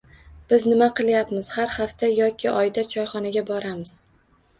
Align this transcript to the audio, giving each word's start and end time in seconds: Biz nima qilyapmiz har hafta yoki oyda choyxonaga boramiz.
Biz 0.51 0.63
nima 0.69 0.85
qilyapmiz 0.99 1.49
har 1.55 1.69
hafta 1.73 2.09
yoki 2.13 2.49
oyda 2.61 2.85
choyxonaga 2.95 3.45
boramiz. 3.51 3.93